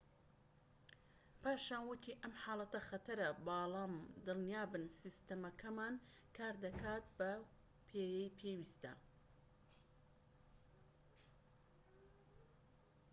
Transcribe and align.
پاشان 1.43 1.83
وتی 1.89 2.13
ئەم 2.21 2.33
حاڵەتە 2.43 2.79
خەتەرە 2.89 3.27
بەڵام 3.47 3.93
دڵنیابن 4.25 4.85
سیستەمەکەمان 4.99 5.95
کار 6.37 6.53
دەکات 6.65 7.03
بەو 7.17 7.41
پێیەی 7.87 8.35
پێویستە 8.37 8.93